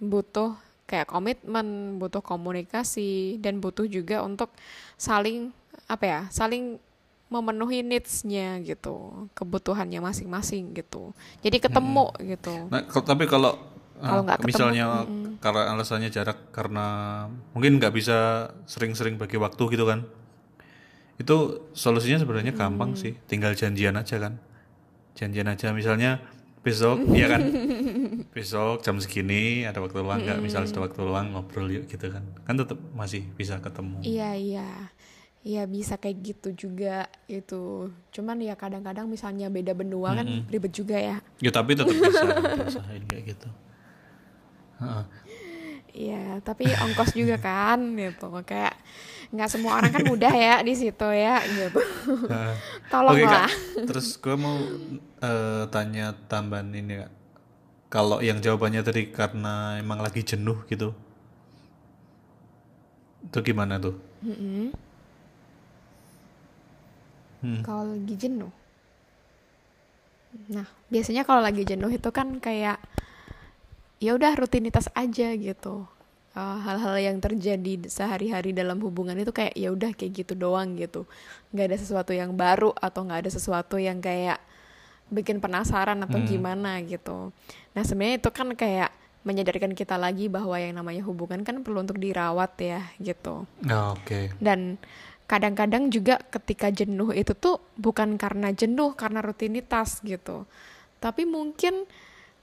[0.02, 0.58] butuh
[0.90, 4.50] kayak komitmen butuh komunikasi dan butuh juga untuk
[4.98, 5.54] saling
[5.86, 6.82] apa ya saling
[7.26, 13.54] memenuhi needs-nya gitu kebutuhannya masing-masing gitu jadi ketemu gitu Nah, tapi kalau
[13.96, 15.40] Kalau ah, nggak ketemu, misalnya mm-mm.
[15.40, 16.86] karena alasannya jarak karena
[17.56, 20.04] mungkin nggak bisa sering-sering bagi waktu gitu kan.
[21.16, 23.00] Itu solusinya sebenarnya gampang Hmm.
[23.00, 24.36] sih, tinggal janjian aja kan.
[25.16, 26.20] Janjian aja misalnya
[26.60, 27.40] besok ya kan.
[28.36, 30.44] besok jam segini ada waktu luang nggak?
[30.44, 32.20] Misal ada waktu luang ngobrol yuk gitu kan.
[32.44, 34.02] Kan tetap masih bisa ketemu.
[34.04, 34.68] Iya iya
[35.46, 40.98] Iya bisa kayak gitu juga itu cuman ya kadang-kadang misalnya beda benua kan ribet juga
[40.98, 42.26] ya Ya tapi tetap bisa
[42.66, 43.46] usahain kayak gitu.
[45.94, 48.74] Iya tapi ongkos juga kan gitu kayak
[49.32, 51.80] nggak semua orang kan mudah ya di situ ya gitu.
[52.26, 53.50] Oke tolonglah kak,
[53.88, 54.56] terus gue mau
[55.22, 57.12] eh, tanya tambahan ini kak.
[57.86, 60.90] Kalau yang jawabannya tadi karena emang lagi jenuh gitu,
[63.30, 63.94] itu gimana tuh?
[64.26, 64.74] Mm-mm.
[67.46, 67.62] Hmm.
[67.62, 68.50] kalau lagi jenuh
[70.50, 72.82] nah biasanya kalau lagi jenuh itu kan kayak
[74.02, 75.86] ya udah rutinitas aja gitu
[76.36, 81.08] Eh, hal-hal yang terjadi sehari-hari dalam hubungan itu kayak ya udah kayak gitu doang gitu
[81.48, 84.36] nggak ada sesuatu yang baru atau nggak ada sesuatu yang kayak
[85.08, 86.28] bikin penasaran atau Hmm.
[86.28, 87.32] gimana gitu
[87.72, 88.92] nah sebenarnya itu kan kayak
[89.24, 94.28] menyadarkan kita lagi bahwa yang namanya hubungan kan perlu untuk dirawat ya gitu Oh, Oke.
[94.36, 94.76] dan
[95.24, 100.44] kadang-kadang juga ketika jenuh itu tuh bukan karena jenuh karena rutinitas gitu
[101.00, 101.88] tapi mungkin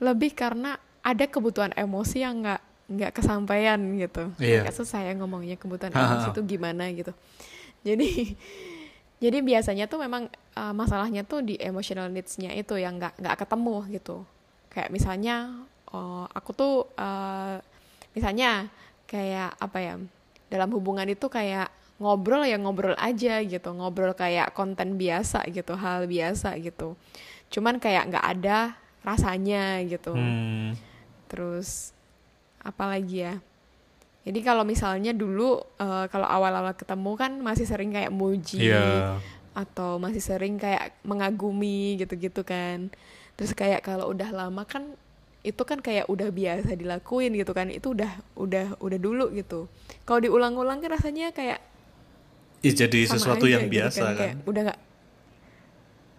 [0.02, 4.30] lebih karena ada kebutuhan emosi yang nggak nggak kesampaian gitu.
[4.64, 7.12] Agak susah ya ngomongnya kebutuhan Ha, ha, emosi itu gimana gitu.
[7.82, 8.38] Jadi
[9.24, 10.28] jadi biasanya tuh memang
[10.58, 14.18] uh, masalahnya tuh di emotional needs-nya itu yang nggak nggak ketemu gitu.
[14.74, 15.36] Kayak misalnya
[15.94, 17.62] oh, aku tuh uh,
[18.14, 18.68] misalnya
[19.08, 19.94] kayak apa ya
[20.50, 21.70] dalam hubungan itu kayak
[22.02, 23.70] ngobrol ya ngobrol aja gitu.
[23.72, 27.00] Ngobrol kayak konten biasa gitu hal biasa gitu.
[27.54, 30.16] Cuman kayak nggak ada rasanya gitu.
[30.16, 30.74] Hmm.
[31.34, 31.93] terus
[32.64, 33.36] apa lagi ya
[34.24, 39.20] jadi kalau misalnya dulu eh, kalau awal-awal ketemu kan masih sering kayak muji Iya.
[39.54, 42.90] atau masih sering kayak mengagumi gitu-gitu kan
[43.36, 44.96] terus kayak kalau udah lama kan
[45.44, 49.68] itu kan kayak udah biasa dilakuin gitu kan itu udah udah udah dulu gitu
[50.04, 51.60] kalau diulang-ulang kan rasanya kayak
[52.64, 54.16] Ih, jadi sama sesuatu aja yang gitu biasa kan.
[54.16, 54.80] kayak udah nggak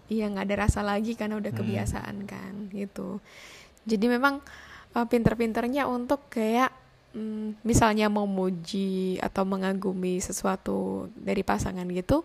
[0.06, 1.58] iya nggak ada rasa lagi karena udah Hmm.
[1.58, 3.18] kebiasaan kan gitu
[3.82, 4.44] jadi memang
[4.94, 6.70] uh, pinter-pinternya untuk kayak
[7.12, 12.22] mm, misalnya mau muji atau mengagumi sesuatu dari pasangan gitu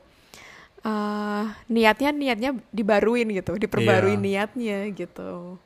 [0.86, 4.22] uh, niatnya niatnya dibaruin gitu diperbarui Iya.
[4.22, 5.60] niatnya gitu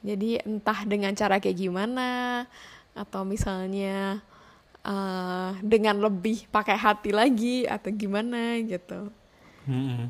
[0.00, 2.44] jadi entah dengan cara kayak gimana
[2.96, 4.24] atau misalnya
[4.82, 9.12] uh, dengan lebih pakai hati lagi atau gimana gitu
[9.68, 10.08] Mm-mm.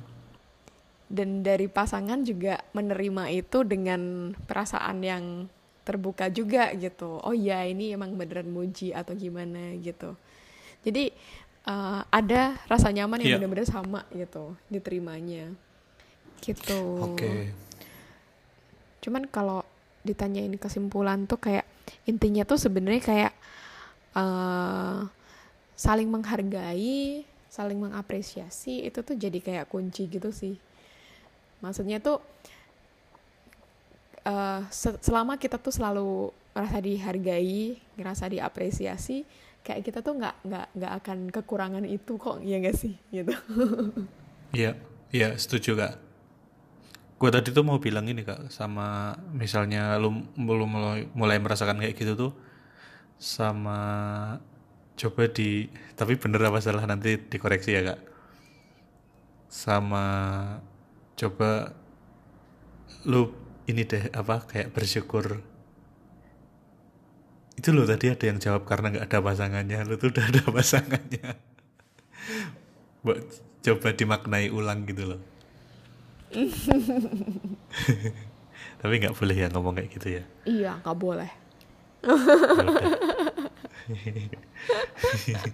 [1.10, 5.24] dan dari pasangan juga menerima itu dengan perasaan yang
[5.90, 7.18] terbuka juga gitu.
[7.26, 10.14] Oh ya ini emang beneran muji atau gimana gitu.
[10.86, 11.10] Jadi
[11.66, 13.36] uh, ada rasa nyaman yang Iya.
[13.42, 15.50] benar-benar sama gitu diterimanya.
[16.38, 16.80] Gitu.
[17.02, 17.50] Oke.
[19.00, 19.64] cuman kalau
[20.04, 21.64] ditanyain kesimpulan tuh kayak
[22.04, 23.32] intinya tuh sebenarnya kayak
[24.12, 25.00] eh
[25.72, 30.60] saling menghargai saling mengapresiasi itu tuh jadi kayak kunci gitu sih.
[31.64, 32.20] Maksudnya tuh
[34.70, 39.24] se- selama kita tuh selalu merasa dihargai ngerasa diapresiasi
[39.64, 43.32] kayak kita tuh nggak nggak nggak akan kekurangan itu kok ya gak sih gitu
[44.56, 44.72] Iya,
[45.14, 45.94] iya setuju kak.
[47.20, 51.94] Gue tadi tuh mau bilang ini kak, sama misalnya lu belum mulai, mulai merasakan kayak
[52.00, 52.32] gitu tuh,
[53.20, 53.80] sama
[55.00, 58.00] coba di, tapi bener apa salah nanti dikoreksi ya kak.
[59.50, 60.06] Sama
[61.18, 61.74] coba
[63.04, 63.32] lu
[63.68, 65.42] ini deh apa kayak bersyukur.
[67.58, 71.28] Itu loh tadi ada yang jawab karena nggak ada pasangannya, lu tuh udah ada pasangannya.
[73.04, 73.20] Buat
[73.60, 75.20] coba dimaknai ulang gitu loh.
[78.80, 80.24] Tapi nggak boleh ya ngomong kayak gitu ya.
[80.48, 81.30] iya nggak boleh
[83.90, 85.40] Ya.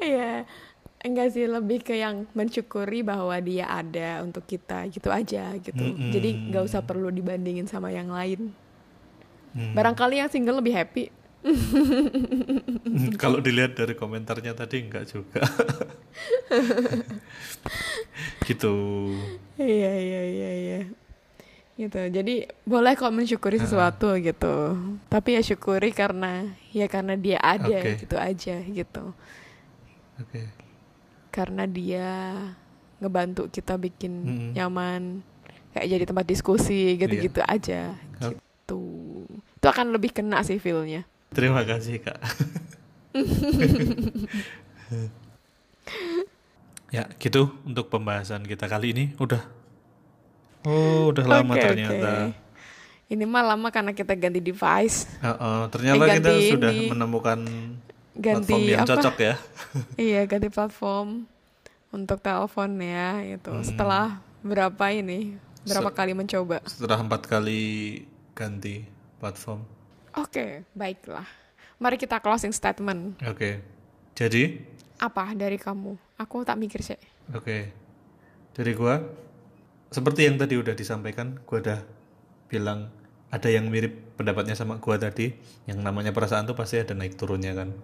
[0.00, 0.44] Iya,
[1.04, 5.84] enggak sih lebih ke yang mensyukuri bahwa dia ada untuk kita gitu aja gitu.
[5.84, 6.08] Mm-mm.
[6.08, 8.56] Jadi nggak usah perlu dibandingin sama yang lain.
[9.52, 9.76] Hmm.
[9.76, 11.12] Barangkali yang single lebih happy.
[13.22, 15.44] Kalau dilihat dari komentarnya tadi enggak juga.
[18.48, 18.74] gitu.
[19.60, 20.80] Iya iya iya iya.
[21.76, 22.00] Gitu.
[22.00, 24.72] Jadi boleh kok mensyukuri sesuatu gitu.
[25.12, 28.00] Tapi ya syukuri karena ya karena dia ada Oke.
[28.00, 29.12] gitu aja gitu.
[30.16, 30.63] Oke.
[31.34, 32.38] Karena dia
[33.02, 34.50] ngebantu kita bikin Mm-mm.
[34.54, 35.18] nyaman
[35.74, 38.38] kayak jadi tempat diskusi gitu-gitu aja Oke.
[38.38, 38.82] gitu.
[39.58, 41.02] Itu akan lebih kena sih feel-nya.
[41.28, 42.22] Terima kasih kak.
[46.88, 49.42] ya gitu untuk pembahasan kita kali ini udah.
[50.64, 52.30] Oh udah lama Oke, ternyata.
[52.30, 52.42] oke.
[53.04, 56.88] Ini mah lama karena kita ganti device, Uh-uh, ternyata Eh, kita ganti sudah ini.
[56.88, 57.38] menemukan
[58.14, 58.90] ganti platform yang apa?
[58.90, 59.34] cocok ya.
[60.06, 61.08] Iya, ganti platform
[61.90, 63.50] untuk telepon ya gitu.
[63.52, 63.62] Hmm.
[63.62, 64.06] Setelah
[64.40, 65.34] berapa ini?
[65.64, 66.60] Berapa Se- kali mencoba?
[66.64, 67.62] Setelah empat kali
[68.32, 68.84] ganti
[69.18, 69.62] platform.
[70.14, 71.26] Oke, baiklah.
[71.76, 73.18] Mari kita closing statement.
[73.24, 73.58] Oke.
[74.14, 74.62] Jadi,
[74.94, 75.98] Apa dari kamu?
[76.16, 76.94] Aku tak mikir sih.
[77.28, 77.66] oke.
[78.54, 79.02] Dari gua
[79.90, 81.80] seperti yang tadi udah disampaikan, gua udah
[82.46, 82.94] bilang
[83.28, 85.34] ada yang mirip pendapatnya sama gua tadi,
[85.66, 87.74] yang namanya perasaan tuh pasti ada naik turunnya kan.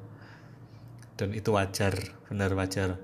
[1.20, 1.92] Dan itu wajar,
[2.32, 2.96] benar wajar.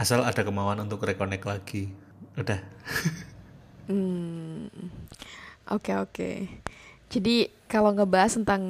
[0.00, 1.92] Asal ada kemauan untuk reconnect lagi.
[2.40, 2.60] Udah.
[3.82, 4.70] Hmm.
[5.66, 6.46] Oke oke.
[7.10, 8.62] Jadi kalau ngebahas tentang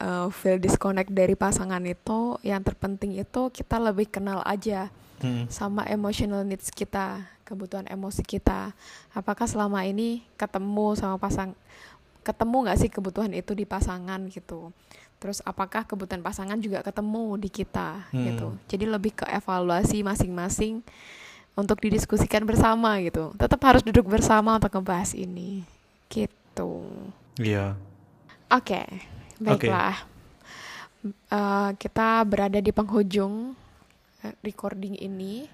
[0.00, 4.88] uh, feel disconnect dari pasangan itu, yang terpenting itu kita lebih kenal aja
[5.22, 5.46] Hmm.
[5.48, 8.74] sama emotional needs kita, kebutuhan emosi kita.
[9.14, 11.54] Apakah selama ini ketemu sama pasang,
[12.26, 14.74] ketemu nggak sih kebutuhan itu di pasangan gitu?
[15.24, 18.24] Terus apakah kebutuhan pasangan juga ketemu di kita Hmm.
[18.28, 18.48] gitu?
[18.68, 20.84] Jadi lebih ke evaluasi masing-masing
[21.56, 23.32] untuk didiskusikan bersama gitu.
[23.40, 25.64] Tetap harus duduk bersama untuk ngebahas ini,
[26.12, 26.84] gitu.
[27.40, 27.72] Iya.
[28.52, 28.84] Oke,
[29.40, 30.04] baiklah.
[31.08, 33.56] Eh, kita berada di penghujung
[34.20, 35.48] eh, recording ini.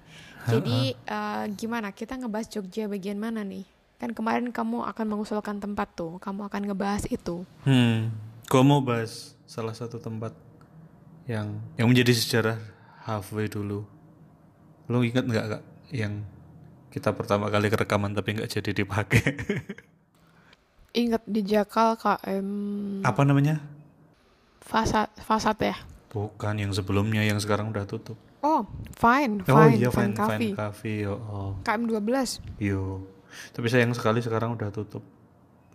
[0.51, 1.95] Jadi eh, gimana?
[1.95, 3.63] Kita ngebahas Jogja bagian mana nih?
[4.01, 6.17] Kan kemarin kamu akan mengusulkan tempat tuh.
[6.17, 7.45] Kamu akan ngebahas itu.
[7.63, 8.09] Hmm,
[8.51, 10.35] gua mau bahas salah satu tempat
[11.23, 12.59] yang yang menjadi sejarah
[13.07, 13.87] halfway dulu.
[14.91, 15.63] Lo ingat nggak kak
[15.95, 16.27] yang
[16.91, 19.23] kita pertama kali rekaman tapi nggak jadi dipakai?
[20.91, 22.47] Ingat di Jakal KM
[23.07, 23.63] Apa namanya?
[24.59, 25.79] Fasad Fasad ya?
[26.11, 28.19] Bukan yang sebelumnya yang sekarang udah tutup.
[28.43, 28.67] Oh,
[28.99, 30.51] fine, oh fine, iya, fine, Fine.
[30.51, 31.07] Fine Cafe.
[31.07, 31.51] Oh, oh.
[31.63, 32.59] KM 12.
[32.59, 33.07] Yo.
[33.55, 34.99] Tapi sayang sekali sekarang udah tutup.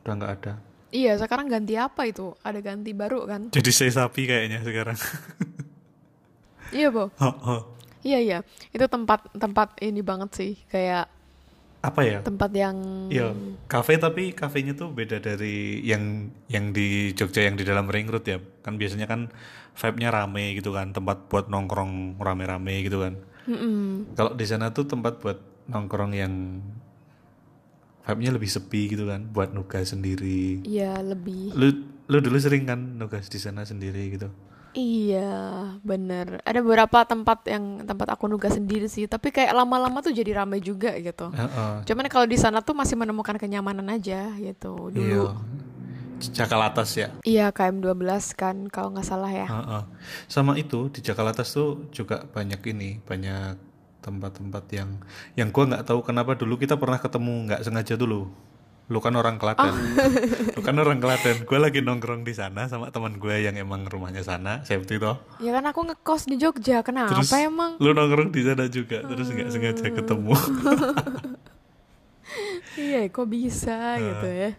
[0.04, 0.60] Udah nggak ada.
[0.96, 2.32] Iya, sekarang ganti apa itu?
[2.40, 3.52] Ada ganti baru kan?
[3.52, 4.96] Jadi saya sapi kayaknya sekarang.
[6.74, 7.14] Iya, Bo.
[7.22, 7.60] Oh, oh.
[8.02, 8.38] Iya, iya.
[8.74, 11.06] Itu tempat tempat ini banget sih, kayak
[11.78, 13.30] apa ya tempat yang Iya,
[13.70, 18.26] kafe tapi kafenya tuh beda dari yang yang di Jogja yang di dalam ring road
[18.26, 18.42] ya.
[18.66, 19.30] Kan biasanya kan
[19.78, 23.14] vibe-nya rame gitu kan, tempat buat nongkrong rame-rame gitu kan.
[23.46, 24.18] Mm-mm.
[24.18, 25.38] Kalau di sana tuh tempat buat
[25.70, 26.34] nongkrong yang
[28.06, 30.62] vibe-nya lebih sepi gitu kan, buat nugas sendiri.
[30.62, 31.68] ya lebih Lu
[32.06, 34.30] lu dulu sering kan nugas di sana sendiri gitu.
[34.76, 35.32] Iya,
[35.80, 36.44] bener.
[36.44, 40.60] Ada beberapa tempat yang tempat aku nugas sendiri sih, tapi kayak lama-lama tuh jadi ramai
[40.60, 41.32] juga gitu.
[41.32, 41.80] Heeh.
[41.88, 44.94] Cuman kalau di sana tuh masih menemukan kenyamanan aja gitu Iya.
[44.94, 45.24] dulu.
[46.16, 47.08] Jakal atas ya.
[47.24, 49.48] Iya, KM 12 kan kalau nggak salah ya.
[49.48, 49.82] Heeh.
[50.28, 53.56] Sama itu di Jakarta Atas tuh juga banyak ini, banyak
[54.06, 55.02] tempat-tempat yang
[55.34, 58.30] yang gua nggak tahu kenapa dulu kita pernah ketemu nggak sengaja dulu.
[58.86, 59.74] Lu kan orang Klaten.
[60.54, 61.42] Lu kan orang Klaten.
[61.42, 65.18] Gue lagi nongkrong di sana sama teman gue yang emang rumahnya sana, Septi toh.
[65.42, 67.74] Ya kan aku ngekos di Jogja, kenapa Terus emang?
[67.82, 70.34] lu nongkrong di sana juga, terus nggak sengaja ketemu.
[72.76, 74.50] Iya, kok bisa gitu ya.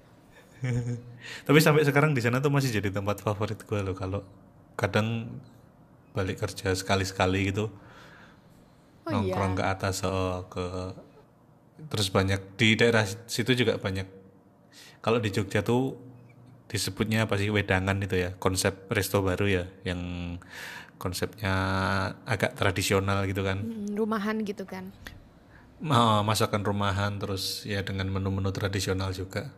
[1.45, 4.25] Tapi sampai sekarang di sana tuh masih jadi tempat favorit gue loh kalau
[4.73, 5.37] kadang
[6.17, 7.69] balik kerja sekali-sekali gitu
[9.07, 9.59] Oh nongkrong iya.
[9.59, 10.63] ke atas oh, ke
[11.87, 14.07] terus banyak di daerah situ juga banyak
[15.05, 15.95] kalau di Jogja tuh
[16.71, 20.01] disebutnya apa sih wedangan itu ya konsep resto baru ya yang
[20.97, 21.53] konsepnya
[22.25, 24.85] agak tradisional gitu kan Mm, rumahan gitu kan.
[25.77, 29.53] Ma- masakan rumahan terus ya dengan menu-menu tradisional juga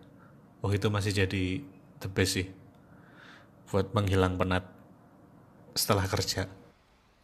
[0.65, 1.45] oh itu masih jadi
[2.03, 2.47] the best sih
[3.71, 4.65] buat menghilang penat
[5.77, 6.49] setelah kerja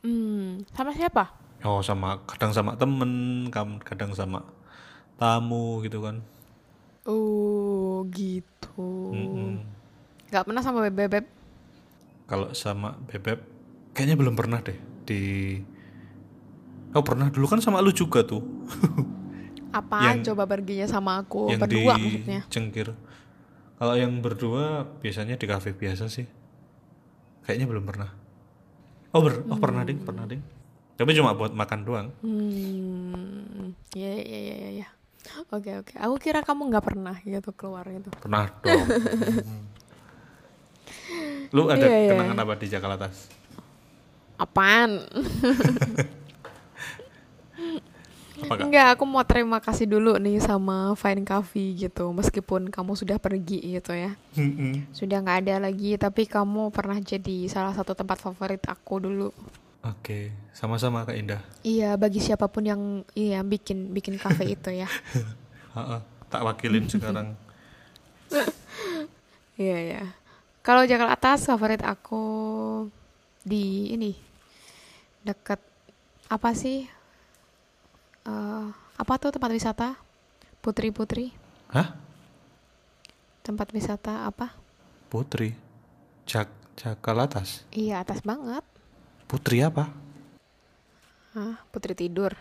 [0.05, 1.23] Hmm, sama siapa?
[1.65, 3.11] Oh sama kadang sama temen
[3.81, 4.45] kadang sama
[5.15, 6.21] tamu gitu kan
[7.05, 9.13] Oh, gitu.
[9.13, 9.61] Mm-mm.
[10.27, 11.21] Gak pernah sama bebek.
[12.25, 13.37] kalau sama bebek
[13.93, 14.73] kayaknya belum pernah deh
[15.05, 15.21] di
[16.91, 18.41] oh pernah dulu kan sama lu juga tuh
[19.71, 22.41] Apa Yang- coba perginya sama aku yang di berdua maksudnya?
[22.49, 22.87] cengkir
[23.75, 24.65] kalau yang berdua
[24.97, 26.25] biasanya di kafe biasa sih
[27.43, 28.09] kayaknya belum pernah
[29.11, 30.41] oh ber oh pernah ding pernah ding
[30.95, 34.69] tapi cuma buat makan doang Hmm, ya ya ya ya.
[34.81, 34.87] ya.
[35.49, 35.93] Oke oke.
[35.97, 38.07] Aku kira kamu nggak pernah gitu keluar gitu.
[38.15, 38.85] pernah dong
[41.55, 42.09] lu ada Iya, iya.
[42.11, 43.07] kenangan apa di Jakarta
[44.35, 44.91] Apaan?
[48.35, 52.11] Enggak, aku mau terima kasih dulu nih sama Fine Coffee gitu.
[52.11, 54.11] Meskipun kamu sudah pergi gitu ya.
[54.91, 59.31] Sudah nggak ada lagi, tapi kamu pernah jadi salah satu tempat favorit aku dulu.
[59.85, 62.81] Oke sama-sama kak Indah Iya, bagi siapa pun yang
[63.13, 64.89] iya bikin bikin kafe itu ya.
[66.27, 67.37] Tak wakilin sekarang
[69.55, 70.03] Iya ya.
[70.59, 72.25] Kalau Jakarta Atas favorit aku
[73.45, 74.11] di ini
[75.21, 75.61] dekat
[76.27, 76.83] apa sih?
[78.25, 78.65] Eh,
[78.97, 79.95] apa tuh tempat wisata?
[80.59, 81.29] Putri Putri.
[81.69, 81.93] hah
[83.45, 84.57] Tempat wisata apa?
[85.07, 85.53] Putri
[86.25, 88.65] Jak Jakarta Atas Iya atas banget.
[89.25, 89.89] Putri apa
[91.35, 92.31] Hah, Putri tidur.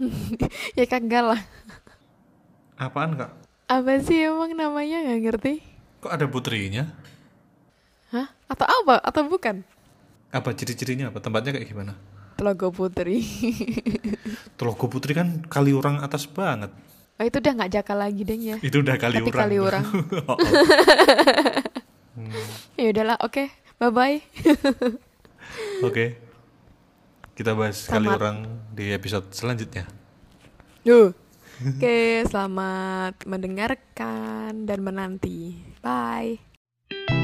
[0.78, 1.40] ya kagak lah.
[2.74, 3.30] apaan kak
[3.64, 5.52] Apa sih emang namanya nggak ngerti?
[6.00, 6.90] kok ada putrinya
[8.10, 8.28] Hah?
[8.44, 8.98] Atau apa?
[9.00, 9.62] Atau bukan?
[10.28, 11.94] apa ciri-cirinya apa tempatnya kayak gimana
[12.34, 13.22] Telaga Putri.
[14.58, 16.74] Telogo Putri kan kali orang atas banget
[17.14, 18.58] oh itu udah nggak jakal lagi deng ya.
[18.58, 19.84] itu udah kali Tapi orang kali orang.
[20.26, 20.38] Oh, oh.
[22.74, 23.46] Ya udahlah, oke.
[23.78, 24.18] Bye bye.
[25.88, 26.24] Oke
[27.34, 28.18] kita bahas kali Selamat.
[28.22, 28.36] orang
[28.70, 29.90] di episode selanjutnya.
[31.66, 35.58] Oke, selamat mendengarkan dan menanti.
[35.82, 37.23] Bye.